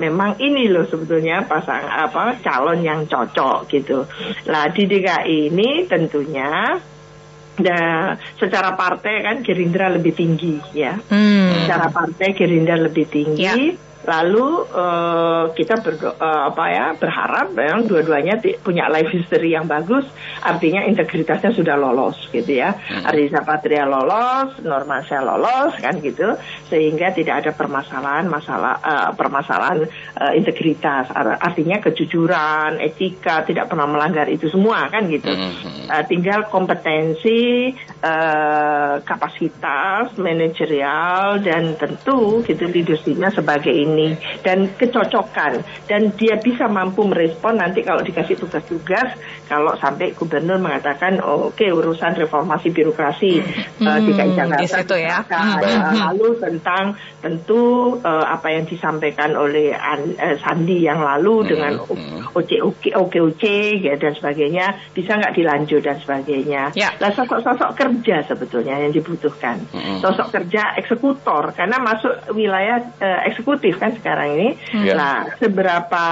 memang 0.00 0.40
ini 0.40 0.64
loh 0.72 0.88
sebetulnya 0.88 1.44
pasang 1.44 1.84
apa 1.84 2.40
calon 2.40 2.80
yang 2.80 3.04
cocok 3.04 3.68
gitu. 3.68 4.08
Lah 4.48 4.72
di 4.72 4.88
DKI 4.88 5.52
ini 5.52 5.84
tentunya 5.84 6.80
Nah, 7.58 8.14
secara 8.38 8.78
partai 8.78 9.18
kan 9.18 9.42
Gerindra 9.42 9.90
lebih 9.90 10.14
tinggi 10.14 10.62
ya. 10.78 10.94
Hmm. 10.94 11.66
Secara 11.66 11.90
partai 11.90 12.30
Gerindra 12.30 12.78
lebih 12.78 13.10
tinggi. 13.10 13.42
Ya. 13.42 13.54
Lalu 14.06 14.46
uh, 14.70 15.50
kita 15.58 15.82
berdo 15.82 16.14
uh, 16.14 16.54
apa 16.54 16.64
ya 16.70 16.86
berharap 16.94 17.50
yang 17.58 17.82
dua-duanya 17.82 18.38
punya 18.62 18.86
life 18.86 19.10
history 19.10 19.58
yang 19.58 19.66
bagus, 19.66 20.06
artinya 20.38 20.86
integritasnya 20.86 21.50
sudah 21.50 21.74
lolos 21.74 22.14
gitu 22.30 22.46
ya. 22.46 22.78
Hmm. 22.78 23.10
Arisa 23.10 23.42
Patria 23.42 23.90
lolos, 23.90 24.54
Normansyah 24.62 25.20
lolos 25.26 25.74
kan 25.82 25.98
gitu, 25.98 26.38
sehingga 26.70 27.10
tidak 27.10 27.42
ada 27.42 27.50
permasalahan 27.50 28.30
masalah 28.30 28.78
uh, 28.78 29.10
permasalahan 29.18 29.90
uh, 30.14 30.32
integritas, 30.38 31.10
artinya 31.42 31.82
kejujuran, 31.82 32.78
etika, 32.78 33.42
tidak 33.42 33.66
pernah 33.66 33.90
melanggar 33.90 34.30
itu 34.30 34.46
semua 34.46 34.86
kan 34.94 35.10
gitu. 35.10 35.34
Hmm. 35.34 35.90
Uh, 35.90 36.04
tinggal 36.06 36.46
kompetensi, 36.46 37.74
uh, 38.06 39.02
kapasitas, 39.02 40.14
manajerial 40.16 41.42
dan 41.42 41.74
tentu 41.74 42.46
gitu 42.46 42.62
leadershipnya 42.70 43.34
sebagai 43.34 43.74
ini 43.74 43.87
ini 43.94 44.08
dan 44.44 44.68
kecocokan 44.76 45.64
dan 45.88 46.12
dia 46.16 46.36
bisa 46.36 46.68
mampu 46.68 47.06
merespon 47.08 47.58
nanti 47.60 47.80
kalau 47.80 48.04
dikasih 48.04 48.36
tugas-tugas 48.36 49.16
kalau 49.48 49.72
sampai 49.80 50.12
gubernur 50.12 50.60
mengatakan 50.60 51.24
oh, 51.24 51.48
oke 51.48 51.56
okay, 51.56 51.72
urusan 51.72 52.12
reformasi 52.20 52.68
birokrasi 52.68 53.40
hmm, 53.40 53.86
uh, 53.88 53.98
DKI 54.04 54.32
Jakarta 54.36 54.62
di 54.62 54.68
situ 54.68 54.96
ya. 55.00 55.18
Hmm. 55.24 55.96
Lalu 56.12 56.28
tentang 56.36 56.84
tentu 57.24 57.96
uh, 57.98 58.26
apa 58.28 58.52
yang 58.52 58.68
disampaikan 58.68 59.32
oleh 59.34 59.72
An, 59.72 60.14
uh, 60.14 60.36
Sandi 60.38 60.84
yang 60.84 61.00
lalu 61.00 61.42
hmm. 61.42 61.48
dengan 61.48 61.72
OC 62.36 62.50
oke 62.94 63.18
oke 63.18 63.56
ya, 63.80 63.96
dan 63.96 64.12
sebagainya 64.12 64.92
bisa 64.92 65.16
nggak 65.16 65.34
dilanjut 65.34 65.80
dan 65.80 65.96
sebagainya. 65.98 66.62
Ya. 66.76 66.92
Nah 67.00 67.10
sosok-sosok 67.16 67.72
kerja 67.74 68.26
sebetulnya 68.28 68.76
yang 68.84 68.92
dibutuhkan. 68.92 69.64
Hmm. 69.72 69.98
Sosok 70.04 70.28
kerja 70.28 70.76
eksekutor 70.76 71.56
karena 71.56 71.80
masuk 71.80 72.36
wilayah 72.36 72.84
uh, 73.00 73.20
eksekutif 73.24 73.77
kan 73.78 73.94
sekarang 73.96 74.28
ini. 74.36 74.48
Yeah. 74.74 74.98
Nah, 74.98 75.16
seberapa 75.38 76.04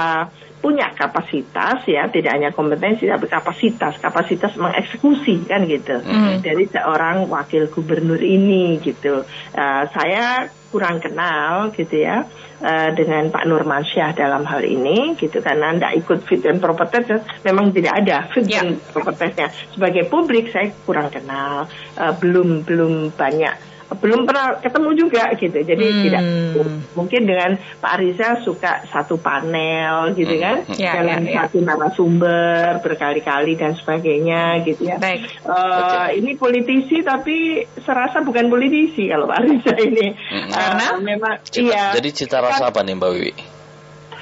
punya 0.57 0.89
kapasitas 0.97 1.85
ya, 1.85 2.09
tidak 2.09 2.33
hanya 2.33 2.49
kompetensi 2.49 3.05
tapi 3.05 3.29
kapasitas, 3.29 4.01
kapasitas 4.01 4.57
mengeksekusi 4.57 5.45
kan 5.45 5.69
gitu. 5.69 6.01
Mm. 6.01 6.41
Dari 6.41 6.65
seorang 6.65 7.29
wakil 7.29 7.69
gubernur 7.69 8.17
ini 8.17 8.81
gitu. 8.81 9.21
Uh, 9.53 9.83
saya 9.93 10.49
kurang 10.67 10.99
kenal 10.99 11.71
gitu 11.71 12.03
ya 12.03 12.27
uh, 12.59 12.89
dengan 12.91 13.31
Pak 13.31 13.43
Nurmansyah 13.47 14.11
dalam 14.11 14.43
hal 14.43 14.67
ini 14.67 15.15
gitu 15.15 15.39
karena 15.39 15.71
anda 15.71 15.95
ikut 15.95 16.27
fit 16.27 16.43
and 16.43 16.59
proper 16.59 16.91
test 16.91 17.23
memang 17.47 17.71
tidak 17.71 18.03
ada 18.03 18.27
fit 18.35 18.45
yeah. 18.51 18.67
and 18.67 18.83
proper 18.91 19.15
testnya 19.15 19.47
sebagai 19.71 20.11
publik 20.11 20.51
saya 20.51 20.75
kurang 20.83 21.07
kenal 21.07 21.71
uh, 21.95 22.13
belum 22.19 22.67
belum 22.67 23.15
banyak 23.15 23.76
belum 23.87 24.27
pernah 24.27 24.59
ketemu 24.59 24.89
juga 24.99 25.31
gitu. 25.39 25.57
Jadi 25.63 25.85
hmm. 25.87 26.01
tidak 26.03 26.23
mungkin 26.91 27.21
dengan 27.23 27.51
Pak 27.55 27.95
Riza 28.03 28.29
suka 28.43 28.83
satu 28.91 29.15
panel 29.15 30.11
gitu 30.11 30.35
hmm. 30.35 30.43
kan, 30.43 30.57
ya, 30.75 30.91
dengan 30.99 31.19
ya, 31.23 31.31
ya. 31.31 31.37
satu 31.47 31.57
narasumber 31.63 32.83
berkali-kali 32.83 33.55
dan 33.55 33.79
sebagainya 33.79 34.59
gitu 34.67 34.91
ya. 34.91 34.99
Baik. 34.99 35.31
Uh, 35.47 36.11
ini 36.11 36.35
politisi 36.35 36.99
tapi 36.99 37.63
serasa 37.79 38.19
bukan 38.19 38.51
politisi 38.51 39.07
kalau 39.07 39.31
Pak 39.31 39.39
Riza 39.47 39.73
ini. 39.79 40.07
Hmm. 40.11 40.51
Karena 40.51 40.87
uh, 40.91 40.99
memang 40.99 41.33
cita, 41.47 41.63
iya. 41.71 41.85
Jadi 41.95 42.09
cita 42.11 42.43
rasa 42.43 42.67
kan, 42.67 42.71
apa 42.75 42.79
nih 42.83 42.93
Mbak 42.99 43.11
Wiwi? 43.15 43.33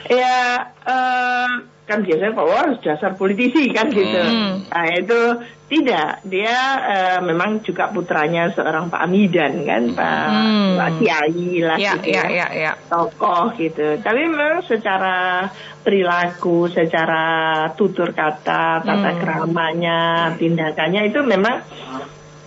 Ya 0.06 0.70
uh, 0.86 1.75
kan 1.86 2.02
biasanya 2.02 2.34
Pak 2.34 2.46
harus 2.50 2.78
dasar 2.82 3.14
politisi 3.14 3.70
kan 3.70 3.94
gitu. 3.94 4.18
Hmm. 4.18 4.66
Nah 4.66 4.86
itu 4.98 5.22
tidak, 5.66 6.22
dia 6.26 6.58
uh, 6.78 7.20
memang 7.26 7.62
juga 7.66 7.90
putranya 7.90 8.54
seorang 8.54 8.90
Pak 8.94 9.02
Amidan 9.02 9.66
kan, 9.66 9.84
Pak, 9.98 10.28
hmm. 10.30 10.74
Pak 10.78 10.90
Kiai 11.02 11.52
lah 11.62 11.78
ya, 11.78 11.98
gitu 11.98 12.10
ya, 12.14 12.26
ya, 12.30 12.48
ya, 12.54 12.72
tokoh 12.86 13.54
gitu. 13.58 13.98
Tapi 13.98 14.20
memang 14.30 14.62
secara 14.62 15.50
perilaku, 15.82 16.70
secara 16.70 17.26
tutur 17.74 18.14
kata, 18.14 18.82
tata 18.86 19.12
hmm. 19.14 19.20
keramanya, 19.22 20.00
tindakannya 20.38 21.10
itu 21.10 21.26
memang 21.26 21.62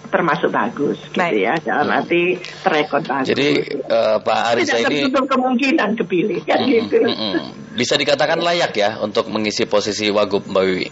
termasuk 0.09 0.51
bagus 0.53 0.99
gitu 1.09 1.21
Baik. 1.21 1.45
ya 1.45 1.55
dalam 1.61 1.89
arti 1.93 2.41
terekod 2.65 3.05
bagus. 3.05 3.29
Jadi 3.33 3.49
uh, 3.89 4.17
Pak 4.21 4.39
Arisa 4.57 4.81
Tidak 4.81 4.91
ini 4.91 4.99
tidak 5.09 5.27
kemungkinan 5.29 5.91
kepilih 6.01 6.41
kan 6.45 6.61
mm, 6.65 6.69
gitu. 6.69 6.99
Mm, 7.05 7.17
mm, 7.17 7.41
bisa 7.77 7.95
dikatakan 7.95 8.41
layak 8.41 8.73
ya 8.75 8.99
untuk 9.01 9.29
mengisi 9.29 9.69
posisi 9.69 10.09
Wagub 10.09 10.49
Mbak 10.49 10.65
Wiwi. 10.65 10.89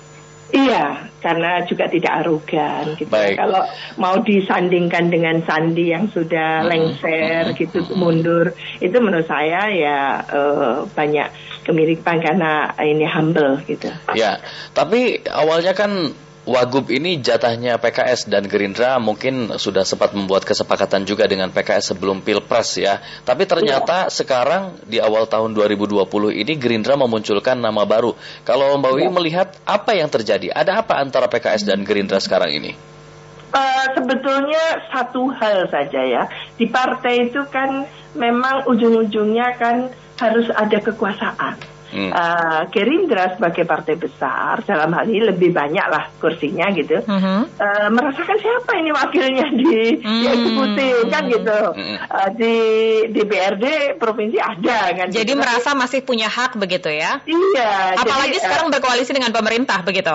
Iya, 0.47 1.11
karena 1.19 1.67
juga 1.67 1.91
tidak 1.91 2.23
arogan 2.23 2.95
gitu. 2.95 3.11
Ya. 3.11 3.35
Baik. 3.35 3.35
Kalau 3.35 3.63
mau 3.99 4.15
disandingkan 4.23 5.11
dengan 5.11 5.43
Sandi 5.43 5.91
yang 5.91 6.07
sudah 6.15 6.63
hmm, 6.63 6.69
lengser 6.71 7.45
hmm, 7.51 7.57
gitu 7.59 7.83
hmm, 7.83 7.99
mundur, 7.99 8.55
itu 8.79 8.97
menurut 9.03 9.27
saya 9.27 9.67
ya 9.75 10.23
uh, 10.23 10.87
banyak 10.87 11.35
kemiripan 11.67 12.23
karena 12.23 12.71
ini 12.79 13.03
humble 13.11 13.59
gitu. 13.67 13.91
Ya, 14.15 14.39
tapi 14.71 15.27
awalnya 15.27 15.75
kan 15.75 16.15
Wagub 16.47 16.95
ini 16.95 17.19
jatahnya 17.19 17.75
PKS 17.75 18.31
dan 18.31 18.47
Gerindra 18.47 19.03
mungkin 19.03 19.59
sudah 19.59 19.83
sempat 19.83 20.15
membuat 20.15 20.47
kesepakatan 20.47 21.03
juga 21.03 21.27
dengan 21.27 21.51
PKS 21.51 21.91
sebelum 21.91 22.23
Pilpres 22.23 22.79
ya. 22.79 23.03
Tapi 23.27 23.51
ternyata 23.51 24.07
ya. 24.07 24.15
sekarang 24.15 24.79
di 24.87 25.03
awal 25.03 25.27
tahun 25.27 25.59
2020 25.59 26.07
ini 26.39 26.55
Gerindra 26.55 26.95
memunculkan 26.95 27.59
nama 27.59 27.83
baru. 27.83 28.15
Kalau 28.47 28.79
Mbak 28.79 28.93
Wiwi 28.95 29.11
ya. 29.11 29.11
melihat 29.11 29.49
apa 29.67 29.99
yang 29.99 30.07
terjadi? 30.07 30.55
Ada 30.55 30.87
apa 30.87 31.03
antara 31.03 31.27
PKS 31.27 31.67
dan 31.67 31.83
Gerindra 31.83 32.23
sekarang 32.23 32.55
ini? 32.55 32.79
Uh, 33.51 33.87
sebetulnya 33.99 34.87
satu 34.95 35.27
hal 35.35 35.67
saja 35.67 35.99
ya. 36.07 36.31
Di 36.55 36.71
partai 36.71 37.27
itu 37.27 37.43
kan 37.51 37.91
memang 38.15 38.71
ujung-ujungnya 38.71 39.59
kan 39.59 39.91
harus 40.23 40.47
ada 40.55 40.79
kekuasaan. 40.79 41.76
Hmm. 41.87 42.11
Uh, 42.11 42.67
Gerindra 42.75 43.39
sebagai 43.39 43.63
partai 43.63 43.95
besar 43.95 44.59
dalam 44.67 44.91
hal 44.91 45.07
ini 45.07 45.23
lebih 45.31 45.55
banyak 45.55 45.87
lah 45.87 46.11
kursinya 46.19 46.67
gitu 46.75 46.99
hmm. 46.99 47.43
uh, 47.63 47.89
merasakan 47.95 48.39
siapa 48.43 48.75
ini 48.83 48.91
wakilnya 48.91 49.47
di, 49.63 50.03
hmm. 50.03 50.19
di 50.19 50.27
eksekutif 50.27 50.97
kan 51.15 51.23
gitu 51.31 51.61
hmm. 51.79 51.97
uh, 52.11 52.31
di 52.35 52.55
DPRD 53.15 53.67
provinsi 54.03 54.39
ada 54.43 54.91
kan 54.99 55.15
jadi 55.15 55.31
gitu. 55.31 55.39
merasa 55.39 55.79
masih 55.79 56.03
punya 56.03 56.27
hak 56.27 56.59
begitu 56.59 56.91
ya 56.91 57.23
iya 57.23 57.95
apalagi 57.95 58.35
jadi, 58.35 58.45
sekarang 58.51 58.67
berkoalisi 58.75 59.15
dengan 59.15 59.31
pemerintah 59.31 59.79
begitu 59.87 60.15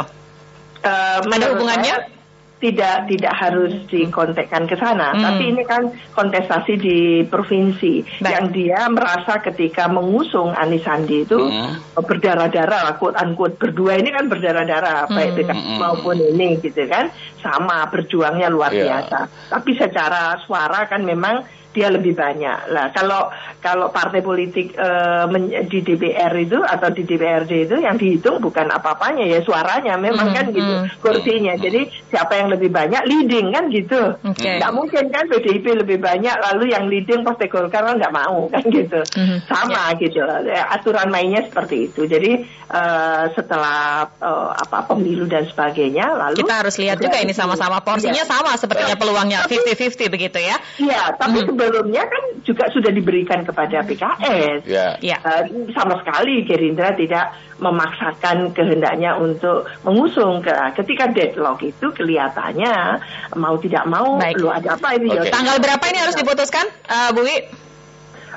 uh, 0.84 1.18
ada 1.24 1.46
hubungannya 1.56 1.96
saya, 2.04 2.21
tidak 2.62 3.10
tidak 3.10 3.34
harus 3.34 3.74
dikontekkan 3.90 4.70
ke 4.70 4.78
sana, 4.78 5.18
hmm. 5.18 5.24
tapi 5.26 5.44
ini 5.50 5.64
kan 5.66 5.90
kontestasi 6.14 6.74
di 6.78 6.98
provinsi 7.26 8.22
Baik. 8.22 8.30
yang 8.30 8.46
dia 8.54 8.80
merasa 8.86 9.42
ketika 9.42 9.90
mengusung 9.90 10.54
Anies 10.54 10.86
Sandi 10.86 11.26
itu 11.26 11.42
hmm. 11.42 11.98
berdarah-darah, 11.98 13.02
quote 13.02 13.18
unquote 13.18 13.58
berdua 13.58 13.98
ini 13.98 14.14
kan 14.14 14.30
berdarah-darah 14.30 15.10
hmm. 15.10 15.16
baik 15.18 15.32
PKS 15.42 15.58
hmm. 15.58 15.78
maupun 15.82 16.18
ini 16.22 16.62
gitu 16.62 16.86
kan, 16.86 17.10
sama 17.42 17.90
berjuangnya 17.90 18.54
luar 18.54 18.70
yeah. 18.70 18.86
biasa. 19.02 19.20
Tapi 19.50 19.72
secara 19.74 20.38
suara 20.46 20.86
kan 20.86 21.02
memang 21.02 21.42
dia 21.72 21.88
lebih 21.88 22.14
banyak. 22.14 22.72
Lah 22.72 22.92
kalau 22.92 23.32
kalau 23.64 23.88
partai 23.90 24.20
politik 24.20 24.76
uh, 24.76 25.26
di 25.66 25.80
DPR 25.80 26.32
itu 26.36 26.60
atau 26.60 26.92
di 26.92 27.08
DPRD 27.08 27.72
itu 27.72 27.76
yang 27.80 27.96
dihitung 27.96 28.44
bukan 28.44 28.68
apa-apanya 28.68 29.24
ya 29.24 29.40
suaranya 29.40 29.96
memang 29.96 30.32
mm, 30.32 30.36
kan 30.36 30.46
gitu 30.52 30.74
mm, 30.84 30.86
kursinya. 31.00 31.54
Jadi 31.56 31.88
siapa 32.12 32.36
yang 32.36 32.52
lebih 32.52 32.70
banyak 32.70 33.04
leading 33.08 33.56
kan 33.56 33.72
gitu. 33.72 34.20
Okay. 34.36 34.60
Nggak 34.60 34.74
mungkin 34.76 35.04
kan 35.10 35.26
PDIP 35.32 35.66
lebih 35.80 35.98
banyak 36.04 36.36
lalu 36.52 36.76
yang 36.76 36.92
leading 36.92 37.24
Partai 37.24 37.48
Golkar 37.48 37.88
kan 37.88 37.96
nggak 37.96 38.14
mau 38.14 38.52
kan 38.54 38.64
gitu. 38.68 39.00
Mm, 39.16 39.38
Sama 39.48 39.96
yeah. 39.96 40.00
gitu. 40.00 40.20
Ya, 40.22 40.68
aturan 40.76 41.08
mainnya 41.08 41.48
seperti 41.48 41.88
itu. 41.88 42.04
Jadi 42.04 42.44
uh, 42.68 43.32
setelah 43.32 44.12
uh, 44.20 44.52
apa 44.60 44.92
pemilu 44.92 45.28
dan 45.28 45.48
sebagainya 45.48 46.12
lalu 46.18 46.44
kita 46.44 46.54
harus 46.66 46.76
lihat 46.82 46.98
juga 47.00 47.18
ini 47.24 47.32
sama-sama 47.32 47.80
porsinya 47.80 48.24
ya. 48.24 48.28
sama 48.28 48.58
sepertinya 48.60 48.96
peluangnya 49.00 49.48
50-50 49.48 50.14
begitu 50.14 50.40
ya. 50.42 50.58
Iya, 50.82 51.16
tapi 51.16 51.46
mm 51.46 51.61
sebelumnya 51.62 52.04
kan 52.10 52.24
juga 52.42 52.66
sudah 52.74 52.90
diberikan 52.90 53.46
kepada 53.46 53.86
PKS. 53.86 54.66
Yeah. 54.66 54.98
Yeah. 54.98 55.22
Uh, 55.22 55.70
sama 55.78 56.02
sekali 56.02 56.42
Gerindra 56.42 56.98
tidak 56.98 57.38
memaksakan 57.62 58.58
kehendaknya 58.58 59.14
untuk 59.22 59.70
mengusung. 59.86 60.42
Ketika 60.74 61.14
deadlock 61.14 61.62
itu 61.62 61.94
kelihatannya 61.94 62.98
mau 63.38 63.56
tidak 63.62 63.86
mau, 63.86 64.18
Baik. 64.18 64.42
lu 64.42 64.50
ada 64.50 64.74
apa 64.74 64.98
ini? 64.98 65.14
Okay. 65.14 65.30
Tanggal 65.30 65.62
berapa 65.62 65.84
ini 65.94 66.00
harus 66.02 66.18
diputuskan, 66.18 66.66
uh, 66.90 67.14
Bu 67.14 67.22
Wi? 67.22 67.70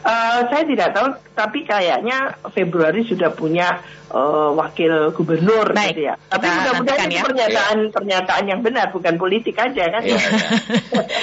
Uh, 0.04 0.44
saya 0.52 0.68
tidak 0.68 0.92
tahu, 0.92 1.16
tapi 1.32 1.64
kayaknya 1.64 2.36
Februari 2.52 3.08
sudah 3.08 3.32
punya 3.32 3.80
uh, 4.12 4.52
wakil 4.52 5.16
gubernur, 5.16 5.72
Baik, 5.72 5.96
gitu 5.96 6.12
ya. 6.12 6.14
Tapi 6.28 6.44
mudah-mudahan 6.44 7.08
ya. 7.08 7.22
pernyataan 7.24 7.76
ya. 7.80 7.88
pernyataan 7.88 8.44
yang 8.44 8.60
benar, 8.60 8.92
bukan 8.92 9.16
politik 9.16 9.56
aja 9.56 9.88
kan. 9.88 10.04
Ya, 10.04 10.20
ya. 10.20 10.28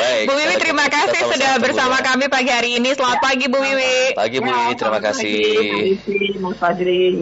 Baik. 0.01 0.25
Bu 0.25 0.33
Wiwi 0.33 0.55
terima 0.57 0.89
kasih 0.89 1.13
kita 1.13 1.29
sudah 1.29 1.51
bersama 1.61 2.01
ya. 2.01 2.05
kami 2.09 2.25
pagi 2.25 2.49
hari 2.49 2.81
ini. 2.81 2.89
Selamat 2.97 3.21
ya. 3.21 3.25
pagi 3.29 3.45
Bu 3.53 3.59
Wiwi. 3.61 3.97
Pagi 4.17 4.37
Bu 4.41 4.49
Wiwi, 4.49 4.73
terima 4.73 4.99
kasih. 4.99 5.37
Terima 5.37 5.97
kasih, 6.01 6.41
Mas 6.41 6.57
Fadri. 6.57 7.21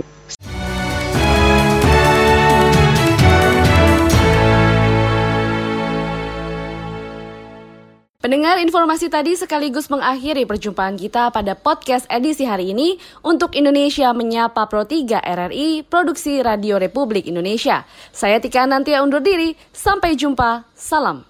Pendengar 8.30 8.62
informasi 8.62 9.10
tadi 9.10 9.34
sekaligus 9.34 9.90
mengakhiri 9.90 10.46
perjumpaan 10.46 11.02
kita 11.02 11.34
pada 11.34 11.58
podcast 11.58 12.06
edisi 12.14 12.46
hari 12.46 12.78
ini 12.78 13.02
untuk 13.26 13.58
Indonesia 13.58 14.14
Menyapa 14.14 14.70
Pro 14.70 14.86
3 14.86 15.18
RRI 15.18 15.82
Produksi 15.90 16.38
Radio 16.38 16.78
Republik 16.78 17.26
Indonesia. 17.26 17.90
Saya 18.14 18.38
Tika 18.38 18.70
Nantia 18.70 19.02
undur 19.02 19.26
diri, 19.26 19.58
sampai 19.74 20.14
jumpa, 20.14 20.62
salam. 20.78 21.26